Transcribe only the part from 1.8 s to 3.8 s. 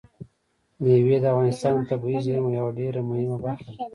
طبیعي زیرمو یوه ډېره مهمه برخه